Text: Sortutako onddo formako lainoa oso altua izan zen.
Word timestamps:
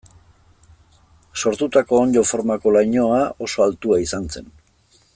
Sortutako 1.43 1.99
onddo 2.05 2.25
formako 2.31 2.75
lainoa 2.79 3.23
oso 3.49 3.67
altua 3.71 4.01
izan 4.09 4.31
zen. 4.37 4.53